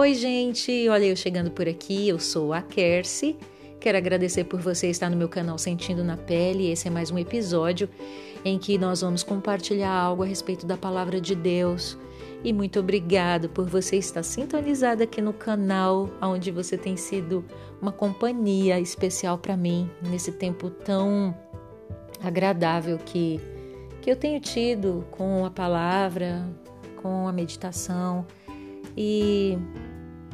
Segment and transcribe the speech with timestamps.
[0.00, 0.88] Oi, gente!
[0.88, 3.36] Olha eu chegando por aqui, eu sou a Kersi.
[3.78, 6.70] Quero agradecer por você estar no meu canal Sentindo na Pele.
[6.70, 7.86] Esse é mais um episódio
[8.42, 11.98] em que nós vamos compartilhar algo a respeito da palavra de Deus.
[12.42, 17.44] E muito obrigado por você estar sintonizado aqui no canal, onde você tem sido
[17.78, 21.36] uma companhia especial para mim nesse tempo tão
[22.24, 23.38] agradável que,
[24.00, 26.48] que eu tenho tido com a palavra,
[27.02, 28.24] com a meditação
[28.96, 29.58] e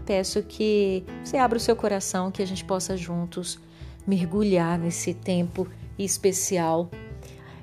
[0.06, 3.58] peço que você abra o seu coração, que a gente possa juntos
[4.06, 6.88] mergulhar nesse tempo especial.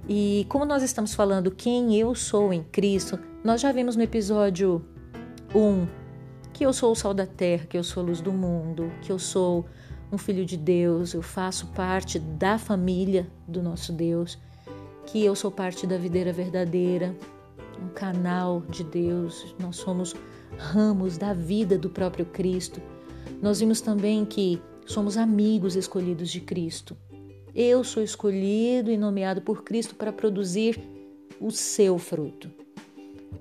[0.08, 4.86] E como nós estamos falando quem eu sou em Cristo, nós já vimos no episódio
[5.56, 6.04] 1
[6.52, 9.12] que eu sou o sal da terra, que eu sou a luz do mundo, que
[9.12, 9.66] eu sou
[10.12, 14.38] um filho de Deus, eu faço parte da família do nosso Deus,
[15.08, 17.16] que eu sou parte da videira verdadeira,
[17.84, 20.16] um canal de Deus, nós somos
[20.58, 22.82] ramos da vida do próprio Cristo.
[23.42, 26.96] Nós vimos também que somos amigos escolhidos de Cristo.
[27.54, 30.80] Eu sou escolhido e nomeado por Cristo para produzir
[31.40, 32.50] o seu fruto.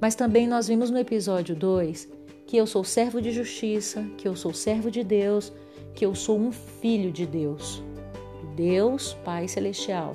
[0.00, 2.08] Mas também nós vimos no episódio 2
[2.46, 5.52] que eu sou servo de justiça, que eu sou servo de Deus,
[5.94, 7.82] que eu sou um filho de Deus,
[8.54, 10.12] Deus Pai Celestial,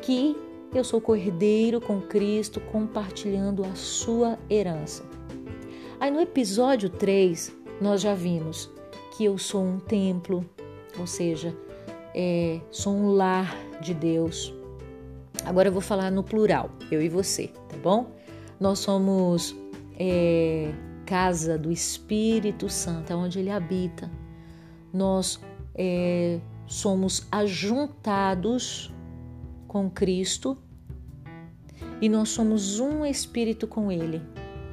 [0.00, 0.36] que
[0.74, 5.04] eu sou cordeiro com Cristo, compartilhando a sua herança.
[6.02, 8.68] Aí no episódio 3, nós já vimos
[9.16, 10.44] que eu sou um templo,
[10.98, 11.56] ou seja,
[12.12, 14.52] é, sou um lar de Deus.
[15.44, 18.10] Agora eu vou falar no plural, eu e você, tá bom?
[18.58, 19.54] Nós somos
[19.96, 20.74] é,
[21.06, 24.10] casa do Espírito Santo, onde ele habita.
[24.92, 25.38] Nós
[25.72, 28.92] é, somos ajuntados
[29.68, 30.58] com Cristo
[32.00, 34.20] e nós somos um espírito com Ele.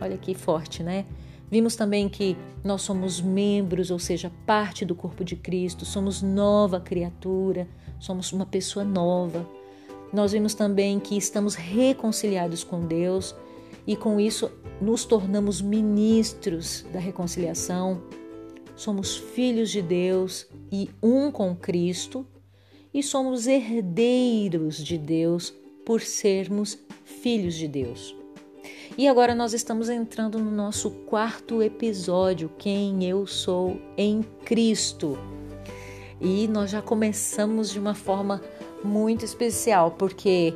[0.02, 1.05] Olha que forte, né?
[1.52, 6.80] Vimos também que nós somos membros, ou seja, parte do corpo de Cristo, somos nova
[6.80, 7.67] criatura,
[7.99, 9.48] somos uma pessoa nova.
[10.14, 13.36] Nós vimos também que estamos reconciliados com Deus
[13.86, 18.02] e com isso nos tornamos ministros da reconciliação.
[18.76, 22.26] Somos filhos de Deus e um com Cristo
[22.93, 25.54] e somos herdeiros de Deus
[25.86, 28.18] por sermos filhos de Deus.
[28.98, 35.17] E agora nós estamos entrando no nosso quarto episódio, Quem Eu Sou em Cristo.
[36.20, 38.42] E nós já começamos de uma forma
[38.83, 40.54] muito especial, porque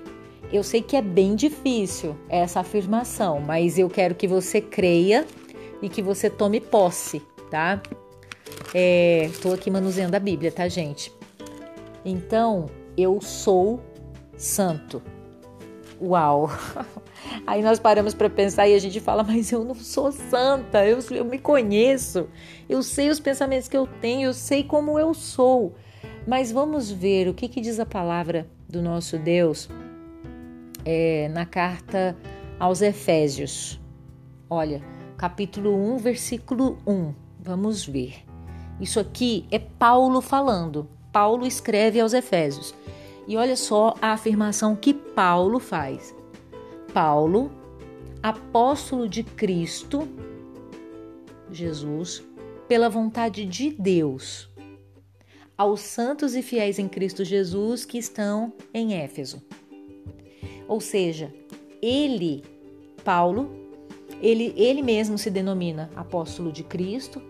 [0.51, 5.25] eu sei que é bem difícil essa afirmação, mas eu quero que você creia
[5.81, 7.81] e que você tome posse, tá?
[9.31, 11.13] Estou é, aqui manuseando a Bíblia, tá, gente?
[12.03, 13.79] Então, eu sou
[14.35, 15.01] santo.
[16.03, 16.49] Uau!
[17.47, 20.99] Aí nós paramos para pensar e a gente fala, mas eu não sou santa, eu,
[21.11, 22.27] eu me conheço,
[22.67, 25.73] eu sei os pensamentos que eu tenho, eu sei como eu sou.
[26.27, 29.69] Mas vamos ver o que, que diz a palavra do nosso Deus
[30.83, 32.17] é, na carta
[32.59, 33.79] aos Efésios.
[34.49, 34.81] Olha,
[35.17, 37.13] capítulo 1, versículo 1.
[37.39, 38.25] Vamos ver.
[38.79, 40.89] Isso aqui é Paulo falando.
[41.13, 42.75] Paulo escreve aos Efésios.
[43.27, 46.15] E olha só a afirmação que Paulo faz.
[46.93, 47.51] Paulo,
[48.21, 50.07] apóstolo de Cristo,
[51.51, 52.23] Jesus,
[52.67, 54.49] pela vontade de Deus,
[55.57, 59.41] aos santos e fiéis em Cristo Jesus que estão em Éfeso.
[60.67, 61.33] Ou seja,
[61.81, 62.43] ele,
[63.03, 63.51] Paulo,
[64.21, 67.21] ele, ele mesmo se denomina apóstolo de Cristo,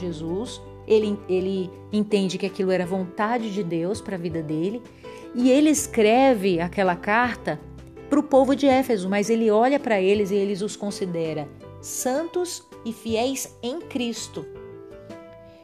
[0.00, 4.82] Jesus, ele, ele entende que aquilo era vontade de Deus para a vida dele
[5.34, 7.60] e ele escreve aquela carta
[8.08, 11.48] para o povo de Éfeso, mas ele olha para eles e eles os considera
[11.80, 14.44] santos e fiéis em Cristo.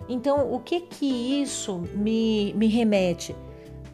[0.09, 3.35] Então, o que que isso me, me remete?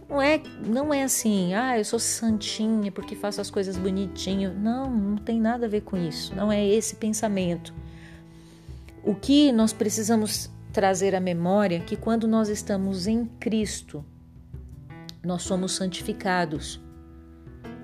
[0.06, 4.52] Não é, não é assim, ah, eu sou santinha porque faço as coisas bonitinho.
[4.52, 6.34] Não, não tem nada a ver com isso.
[6.36, 7.72] Não é esse pensamento.
[9.02, 14.04] O que nós precisamos trazer à memória que quando nós estamos em Cristo,
[15.24, 16.80] nós somos santificados.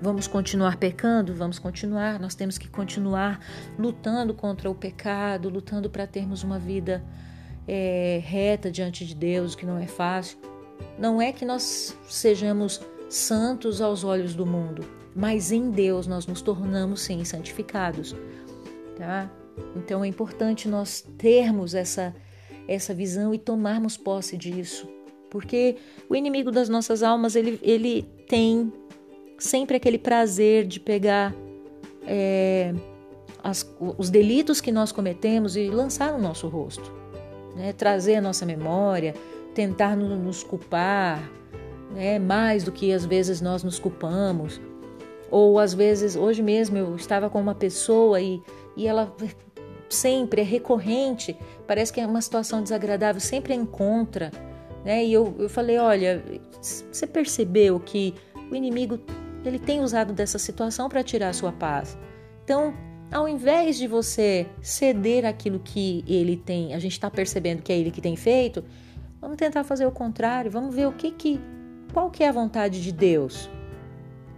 [0.01, 1.33] Vamos continuar pecando?
[1.33, 2.19] Vamos continuar.
[2.19, 3.39] Nós temos que continuar
[3.77, 7.03] lutando contra o pecado, lutando para termos uma vida
[7.67, 10.39] é, reta diante de Deus, que não é fácil.
[10.97, 16.41] Não é que nós sejamos santos aos olhos do mundo, mas em Deus nós nos
[16.41, 18.15] tornamos sim santificados,
[18.97, 19.29] tá?
[19.75, 22.15] Então é importante nós termos essa
[22.69, 24.87] essa visão e tomarmos posse disso,
[25.29, 25.75] porque
[26.07, 28.71] o inimigo das nossas almas ele, ele tem
[29.37, 31.33] sempre aquele prazer de pegar
[32.05, 32.73] é,
[33.43, 36.91] as, os delitos que nós cometemos e lançar no nosso rosto.
[37.55, 39.13] né, trazer a nossa memória,
[39.53, 41.29] tentar nos culpar,
[41.91, 44.61] né, mais do que às vezes nós nos culpamos.
[45.31, 48.41] Ou às vezes, hoje mesmo eu estava com uma pessoa e,
[48.77, 49.13] e ela
[49.89, 51.37] sempre é recorrente,
[51.69, 54.31] parece que é uma situação desagradável, sempre encontra.
[54.83, 55.05] Né?
[55.05, 56.23] E eu, eu falei: olha,
[56.59, 58.15] você percebeu que
[58.51, 58.99] o inimigo
[59.45, 61.95] ele tem usado dessa situação para tirar a sua paz.
[62.43, 62.73] Então,
[63.11, 67.77] ao invés de você ceder aquilo que ele tem, a gente está percebendo que é
[67.77, 68.65] ele que tem feito,
[69.21, 71.39] vamos tentar fazer o contrário, vamos ver o que que,
[71.93, 73.47] qual que é a vontade de Deus.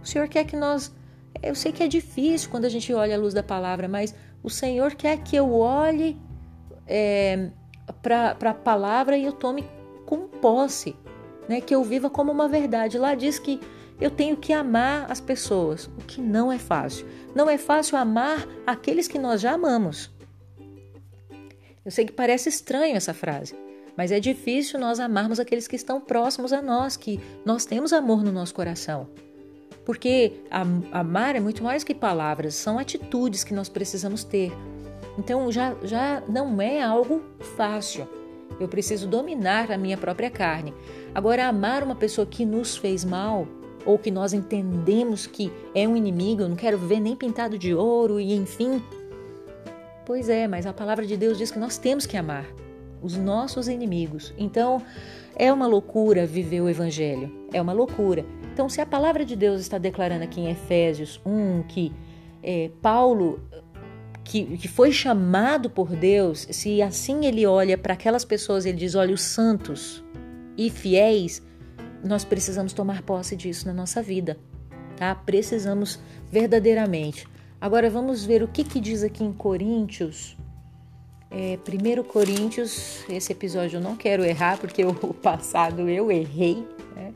[0.02, 0.94] O Senhor quer que nós,
[1.42, 4.50] eu sei que é difícil quando a gente olha a luz da palavra, mas o
[4.50, 6.20] Senhor quer que eu olhe
[6.94, 7.48] é,
[8.02, 9.64] para a palavra e eu tome
[10.04, 10.94] com posse,
[11.48, 11.58] né?
[11.58, 12.98] que eu viva como uma verdade.
[12.98, 13.58] Lá diz que
[13.98, 17.06] eu tenho que amar as pessoas, o que não é fácil.
[17.34, 20.10] Não é fácil amar aqueles que nós já amamos.
[21.82, 23.56] Eu sei que parece estranho essa frase,
[23.96, 28.22] mas é difícil nós amarmos aqueles que estão próximos a nós, que nós temos amor
[28.22, 29.08] no nosso coração.
[29.84, 30.34] Porque
[30.92, 34.52] amar é muito mais que palavras, são atitudes que nós precisamos ter.
[35.18, 37.22] Então já, já não é algo
[37.56, 38.06] fácil.
[38.60, 40.74] Eu preciso dominar a minha própria carne.
[41.14, 43.46] Agora, amar uma pessoa que nos fez mal,
[43.84, 47.74] ou que nós entendemos que é um inimigo, eu não quero ver nem pintado de
[47.74, 48.82] ouro e enfim.
[50.06, 52.46] Pois é, mas a palavra de Deus diz que nós temos que amar
[53.00, 54.32] os nossos inimigos.
[54.38, 54.82] Então,
[55.34, 58.24] é uma loucura viver o evangelho, é uma loucura.
[58.52, 61.92] Então, se a palavra de Deus está declarando aqui em Efésios 1 que
[62.42, 63.40] é, Paulo,
[64.24, 68.94] que, que foi chamado por Deus, se assim ele olha para aquelas pessoas, ele diz:
[68.94, 70.02] olha, os santos
[70.56, 71.42] e fiéis,
[72.04, 74.38] nós precisamos tomar posse disso na nossa vida,
[74.96, 75.14] tá?
[75.14, 75.98] Precisamos
[76.30, 77.26] verdadeiramente.
[77.60, 80.36] Agora vamos ver o que, que diz aqui em Coríntios.
[81.30, 86.66] É, 1 Coríntios, esse episódio eu não quero errar, porque o passado eu errei.
[86.94, 87.14] Né?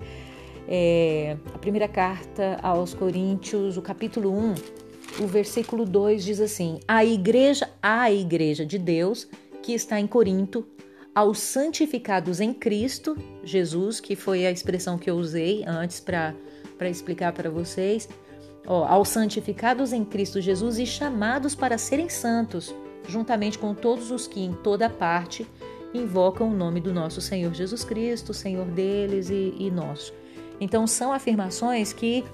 [0.69, 4.55] É, a primeira carta aos Coríntios, o capítulo 1,
[5.21, 9.29] o versículo 2 diz assim: A igreja, a igreja de Deus
[9.63, 10.67] que está em Corinto,
[11.15, 16.35] aos santificados em Cristo Jesus, que foi a expressão que eu usei antes para
[16.83, 18.09] explicar para vocês,
[18.67, 22.75] ó, aos santificados em Cristo Jesus e chamados para serem santos,
[23.09, 25.47] juntamente com todos os que em toda parte
[25.95, 30.13] invocam o nome do nosso Senhor Jesus Cristo, Senhor deles e, e nosso.
[30.61, 32.25] Então, são afirmações que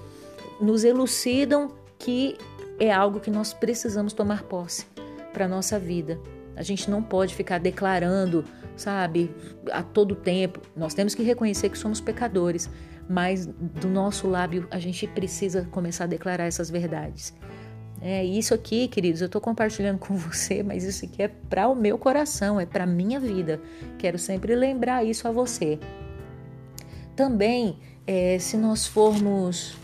[0.60, 2.36] nos elucidam que
[2.78, 4.86] é algo que nós precisamos tomar posse
[5.32, 6.18] para nossa vida.
[6.56, 8.44] A gente não pode ficar declarando
[8.76, 9.30] sabe,
[9.70, 10.60] a todo tempo.
[10.76, 12.70] Nós temos que reconhecer que somos pecadores,
[13.08, 17.34] mas do nosso lábio a gente precisa começar a declarar essas verdades.
[18.00, 21.74] É isso aqui, queridos, eu estou compartilhando com você, mas isso aqui é para o
[21.74, 23.60] meu coração, é para minha vida.
[23.98, 25.78] Quero sempre lembrar isso a você.
[27.14, 29.76] Também, é, se nós formos,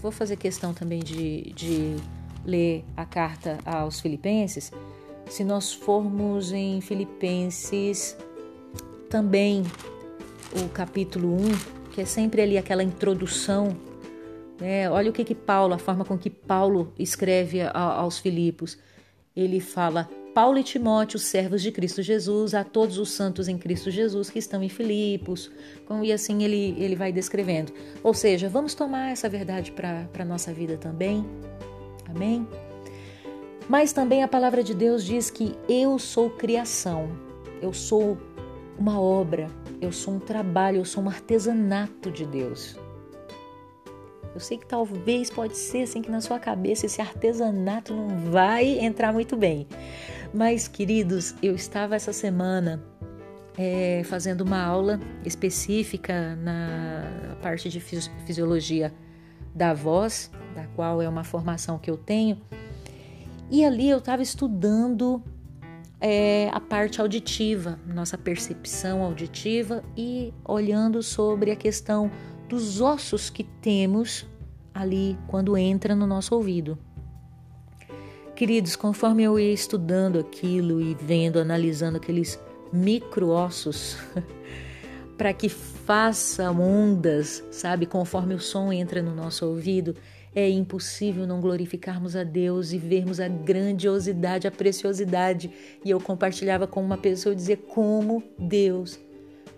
[0.00, 1.96] vou fazer questão também de, de
[2.46, 4.72] ler a carta aos Filipenses.
[5.28, 8.16] Se nós formos em Filipenses
[9.10, 9.64] também
[10.54, 13.76] o capítulo 1, que é sempre ali aquela introdução.
[14.60, 14.88] Né?
[14.90, 18.78] Olha o que, que Paulo, a forma com que Paulo escreve a, aos Filipos.
[19.34, 23.90] Ele fala: Paulo e Timóteo, servos de Cristo Jesus, a todos os santos em Cristo
[23.90, 25.50] Jesus que estão em Filipos.
[26.02, 27.72] E assim ele, ele vai descrevendo.
[28.02, 31.24] Ou seja, vamos tomar essa verdade para a nossa vida também.
[32.08, 32.46] Amém?
[33.68, 37.08] Mas também a palavra de Deus diz que eu sou criação,
[37.60, 38.16] eu sou
[38.78, 39.48] uma obra,
[39.80, 42.76] eu sou um trabalho, eu sou um artesanato de Deus.
[44.34, 48.78] Eu sei que talvez pode ser assim que na sua cabeça esse artesanato não vai
[48.78, 49.66] entrar muito bem.
[50.32, 52.84] Mas, queridos, eu estava essa semana
[53.56, 58.92] é, fazendo uma aula específica na parte de fisiologia
[59.54, 62.40] da voz, da qual é uma formação que eu tenho.
[63.50, 65.22] E ali eu estava estudando
[66.00, 72.10] é, a parte auditiva, nossa percepção auditiva e olhando sobre a questão
[72.48, 74.26] dos ossos que temos
[74.74, 76.78] ali quando entra no nosso ouvido.
[78.34, 82.38] Queridos, conforme eu ia estudando aquilo e vendo, analisando aqueles
[82.72, 83.96] micro-ossos,
[85.16, 89.94] para que façam ondas, sabe, conforme o som entra no nosso ouvido,
[90.36, 95.50] é impossível não glorificarmos a Deus e vermos a grandiosidade, a preciosidade.
[95.82, 98.98] E eu compartilhava com uma pessoa dizer como Deus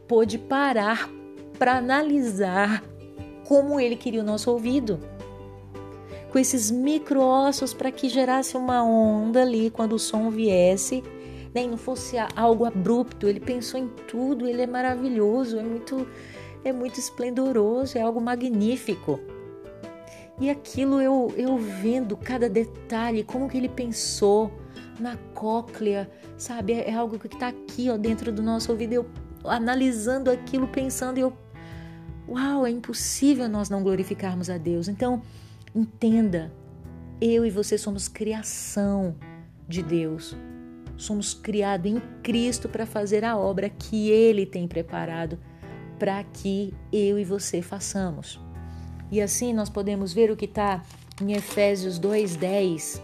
[0.06, 1.10] pôde parar
[1.58, 2.84] para analisar
[3.44, 5.00] como ele queria o nosso ouvido.
[6.30, 11.02] Com esses micro-ossos para que gerasse uma onda ali quando o som viesse,
[11.52, 13.26] né, e não fosse algo abrupto.
[13.26, 16.06] Ele pensou em tudo, ele é maravilhoso, é muito,
[16.62, 19.18] é muito esplendoroso, é algo magnífico.
[20.40, 24.52] E aquilo eu, eu vendo cada detalhe, como que ele pensou
[25.00, 26.72] na cóclea, sabe?
[26.72, 28.92] É, é algo que está aqui ó, dentro do nosso ouvido.
[28.92, 29.10] Eu
[29.44, 31.32] analisando aquilo, pensando, e eu.
[32.28, 34.86] Uau, é impossível nós não glorificarmos a Deus.
[34.86, 35.22] Então,
[35.74, 36.52] entenda,
[37.20, 39.16] eu e você somos criação
[39.66, 40.36] de Deus.
[40.96, 45.38] Somos criados em Cristo para fazer a obra que Ele tem preparado
[45.98, 48.40] para que eu e você façamos.
[49.10, 50.82] E assim nós podemos ver o que está
[51.20, 53.00] em Efésios 2,10.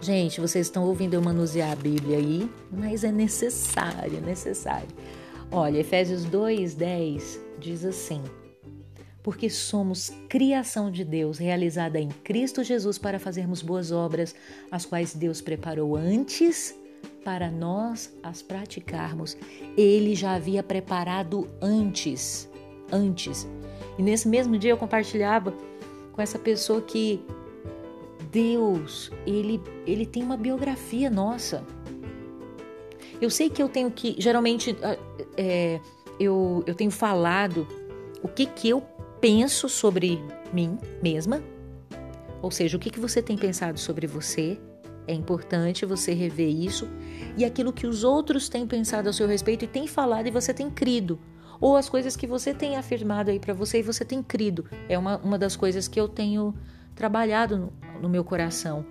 [0.00, 4.88] Gente, vocês estão ouvindo eu manusear a Bíblia aí, mas é necessário, necessário.
[5.50, 8.22] Olha, Efésios 2,10 diz assim:
[9.22, 14.34] Porque somos criação de Deus, realizada em Cristo Jesus para fazermos boas obras,
[14.70, 16.74] as quais Deus preparou antes
[17.24, 19.36] para nós as praticarmos.
[19.76, 22.48] Ele já havia preparado antes,
[22.90, 23.46] antes.
[23.98, 25.54] E nesse mesmo dia eu compartilhava
[26.12, 27.24] com essa pessoa que
[28.30, 31.64] Deus, ele, ele tem uma biografia nossa.
[33.20, 34.96] Eu sei que eu tenho que, geralmente, ah,
[35.36, 35.80] é,
[36.18, 37.66] eu, eu tenho falado
[38.22, 38.82] o que, que eu
[39.20, 40.18] penso sobre
[40.52, 41.42] mim mesma,
[42.40, 44.58] ou seja, o que, que você tem pensado sobre você.
[45.04, 46.88] É importante você rever isso
[47.36, 50.54] e aquilo que os outros têm pensado a seu respeito e têm falado e você
[50.54, 51.18] tem crido
[51.62, 54.66] ou as coisas que você tem afirmado aí para você e você tem crido.
[54.88, 56.52] É uma, uma das coisas que eu tenho
[56.92, 58.84] trabalhado no, no meu coração.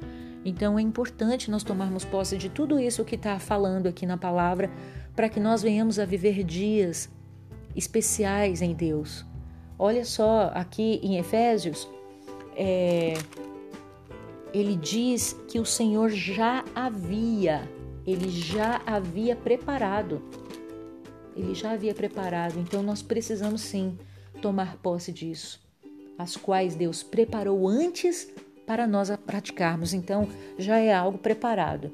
[0.46, 4.72] Então é importante nós tomarmos posse de tudo isso que está falando aqui na palavra,
[5.13, 7.10] para que nós venhamos a viver dias
[7.75, 9.25] especiais em Deus.
[9.78, 11.90] Olha só, aqui em Efésios,
[12.56, 13.16] é,
[14.54, 17.70] ele diz que o Senhor já havia,
[18.08, 20.22] ele já havia preparado
[21.36, 23.98] ele já havia preparado, então nós precisamos sim
[24.42, 25.62] tomar posse disso,
[26.18, 28.32] as quais Deus preparou antes
[28.66, 31.92] para nós praticarmos, então já é algo preparado.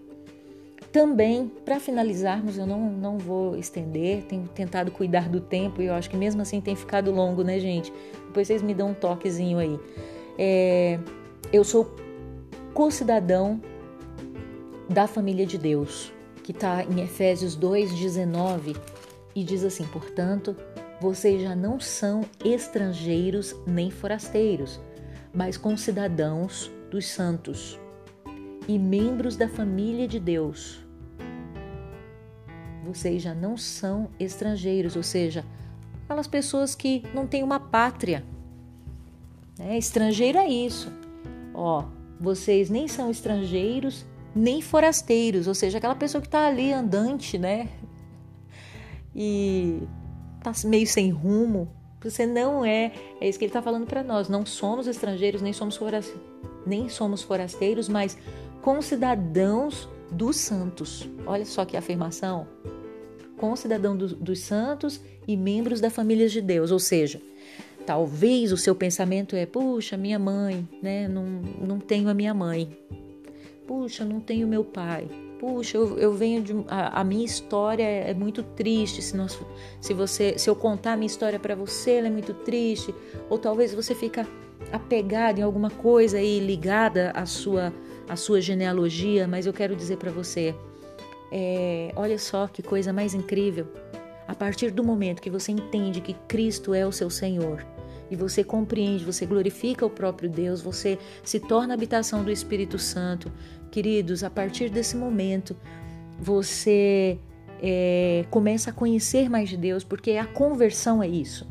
[0.92, 5.94] Também, para finalizarmos, eu não, não vou estender, tenho tentado cuidar do tempo e eu
[5.94, 7.92] acho que mesmo assim tem ficado longo, né, gente?
[8.28, 9.80] Depois vocês me dão um toquezinho aí.
[10.38, 11.00] É,
[11.52, 11.94] eu sou
[12.74, 13.62] co-cidadão
[14.90, 16.12] da família de Deus,
[16.44, 18.78] que está em Efésios 2,19
[19.38, 20.56] e diz assim: portanto,
[21.00, 24.82] vocês já não são estrangeiros nem forasteiros,
[25.32, 27.80] mas concidadãos dos santos
[28.68, 30.84] e membros da família de Deus.
[32.84, 35.46] Vocês já não são estrangeiros, ou seja,
[36.06, 38.24] aquelas pessoas que não têm uma pátria.
[39.60, 40.92] É, estrangeiro é isso.
[41.54, 41.86] Ó,
[42.20, 44.04] vocês nem são estrangeiros
[44.34, 47.70] nem forasteiros, ou seja, aquela pessoa que está ali andante, né?
[49.18, 49.82] E
[50.44, 51.68] tá meio sem rumo,
[52.00, 54.30] você não é, é isso que ele está falando para nós.
[54.30, 55.80] Não somos estrangeiros, nem somos,
[56.66, 58.16] nem somos forasteiros, mas
[58.62, 61.10] concidadãos dos santos.
[61.26, 62.48] Olha só que afirmação.
[63.38, 66.70] Concidadão do, dos santos e membros da família de Deus.
[66.70, 67.20] Ou seja,
[67.86, 71.08] talvez o seu pensamento é: puxa, minha mãe, né?
[71.08, 72.78] Não, não tenho a minha mãe.
[73.66, 75.10] Puxa, não tenho meu pai
[75.40, 79.02] puxa, eu, eu venho de a, a, minha história é muito triste.
[79.02, 79.40] Se, nós,
[79.80, 82.94] se você, se eu contar a minha história para você, ela é muito triste.
[83.30, 84.28] Ou talvez você fica
[84.72, 87.74] apegado em alguma coisa aí ligada à sua
[88.10, 89.28] à sua genealogia.
[89.28, 90.56] Mas eu quero dizer para você,
[91.32, 93.68] é, olha só que coisa mais incrível.
[94.28, 97.66] A partir do momento que você entende que Cristo é o seu Senhor
[98.10, 103.32] e você compreende, você glorifica o próprio Deus, você se torna habitação do Espírito Santo,
[103.70, 105.56] Queridos, a partir desse momento,
[106.20, 107.20] você
[107.62, 111.48] é, começa a conhecer mais de Deus, porque a conversão é isso.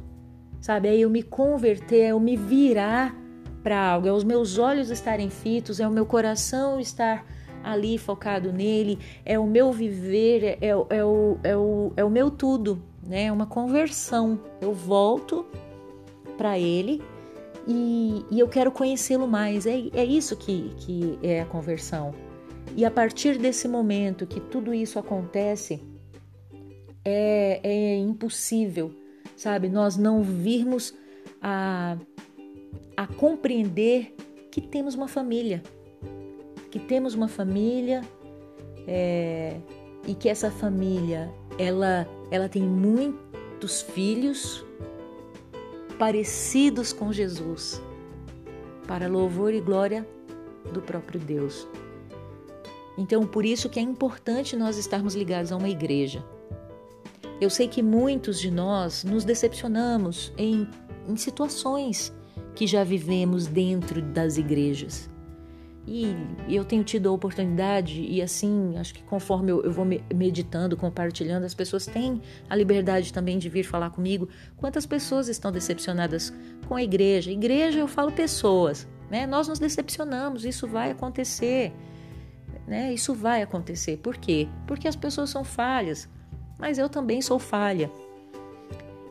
[0.60, 0.88] Sabe?
[0.88, 3.14] É eu me converter, é eu me virar
[3.62, 7.24] para algo, é os meus olhos estarem fitos, é o meu coração estar
[7.62, 12.30] ali focado nele, é o meu viver, é, é, o, é, o, é o meu
[12.30, 13.24] tudo, né?
[13.24, 14.40] É uma conversão.
[14.60, 15.46] Eu volto
[16.36, 17.02] para ele
[17.66, 19.66] e, e eu quero conhecê-lo mais.
[19.66, 22.14] É, é isso que, que é a conversão.
[22.76, 25.82] E a partir desse momento que tudo isso acontece,
[27.04, 28.92] é, é impossível,
[29.36, 30.94] sabe, nós não virmos
[31.40, 31.96] a,
[32.96, 34.14] a compreender
[34.50, 35.62] que temos uma família,
[36.70, 38.02] que temos uma família
[38.86, 39.56] é,
[40.06, 44.64] e que essa família ela, ela tem muitos filhos
[45.98, 47.82] parecidos com Jesus,
[48.86, 50.06] para louvor e glória
[50.72, 51.66] do próprio Deus.
[52.98, 56.24] Então, por isso que é importante nós estarmos ligados a uma igreja.
[57.40, 60.66] Eu sei que muitos de nós nos decepcionamos em,
[61.06, 62.12] em situações
[62.54, 65.10] que já vivemos dentro das igrejas.
[65.88, 66.16] E
[66.48, 71.44] eu tenho tido a oportunidade, e assim, acho que conforme eu, eu, vou meditando, compartilhando,
[71.44, 74.28] as pessoas têm a liberdade também de vir falar comigo.
[74.56, 76.34] Quantas pessoas estão decepcionadas
[76.66, 77.30] com a igreja?
[77.30, 79.28] Igreja, eu falo pessoas, né?
[79.28, 81.72] Nós nos decepcionamos, isso vai acontecer,
[82.66, 82.92] né?
[82.92, 83.98] Isso vai acontecer.
[83.98, 84.48] Por quê?
[84.66, 86.08] Porque as pessoas são falhas,
[86.58, 87.88] mas eu também sou falha.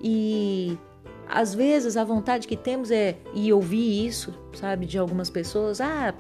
[0.02, 0.78] E
[1.26, 6.14] às vezes a vontade que temos é e ouvir isso, sabe, de algumas pessoas, ah,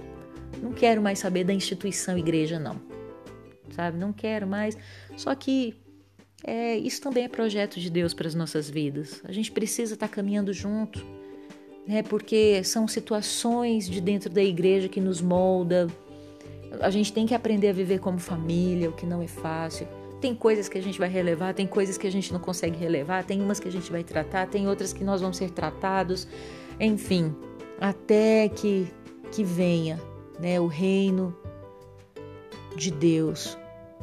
[0.62, 2.80] não quero mais saber da instituição igreja, não.
[3.72, 3.98] Sabe?
[3.98, 4.78] Não quero mais.
[5.18, 5.76] Só que
[6.44, 9.22] é, isso também é projeto de Deus para as nossas vidas.
[9.24, 11.06] A gente precisa estar caminhando junto,
[11.88, 12.04] né?
[12.04, 15.88] Porque são situações de dentro da igreja que nos molda.
[16.82, 19.88] A gente tem que aprender a viver como família, o que não é fácil.
[20.22, 23.24] Tem coisas que a gente vai relevar, tem coisas que a gente não consegue relevar,
[23.24, 26.28] tem umas que a gente vai tratar, tem outras que nós vamos ser tratados.
[26.80, 27.36] Enfim,
[27.80, 28.88] até que
[29.32, 30.00] que venha
[30.39, 31.36] né, o reino
[32.75, 33.58] de Deus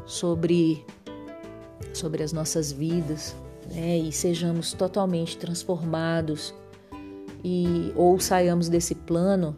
[0.06, 0.84] sobre,
[1.92, 3.36] sobre as nossas vidas
[3.70, 6.54] né, e sejamos totalmente transformados
[7.44, 9.56] e ou saiamos desse plano,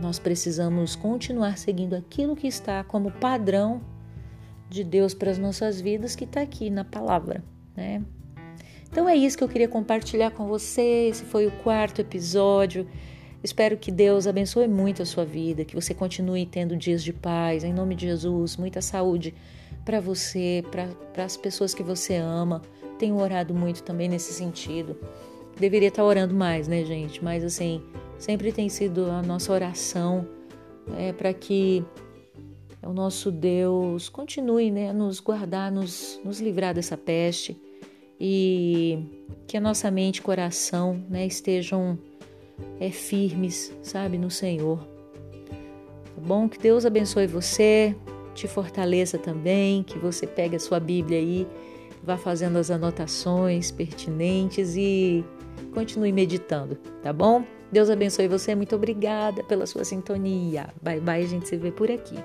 [0.00, 3.80] nós precisamos continuar seguindo aquilo que está como padrão
[4.68, 7.42] de Deus para as nossas vidas, que está aqui na palavra,
[7.76, 8.02] né?
[8.90, 11.08] Então é isso que eu queria compartilhar com você.
[11.10, 12.86] Esse foi o quarto episódio.
[13.42, 17.62] Espero que Deus abençoe muito a sua vida, que você continue tendo dias de paz,
[17.62, 19.34] em nome de Jesus, muita saúde
[19.84, 22.62] para você, para as pessoas que você ama.
[22.98, 24.96] Tenho orado muito também nesse sentido.
[25.58, 27.22] Deveria estar orando mais, né, gente?
[27.22, 27.80] Mas assim,
[28.18, 30.26] sempre tem sido a nossa oração
[30.96, 31.84] é, para que
[32.82, 37.56] o nosso Deus continue né, a nos guardar, nos, nos livrar dessa peste
[38.20, 38.98] e
[39.46, 41.98] que a nossa mente e coração né, estejam
[42.80, 44.78] é, firmes, sabe, no Senhor.
[46.14, 46.48] Tá bom?
[46.48, 47.94] Que Deus abençoe você,
[48.34, 51.46] te fortaleça também, que você pegue a sua Bíblia aí,
[52.02, 55.24] vá fazendo as anotações pertinentes e
[55.74, 57.44] continue meditando, tá bom?
[57.70, 60.68] Deus abençoe você, muito obrigada pela sua sintonia.
[60.80, 62.16] Bye bye, a gente se vê por aqui.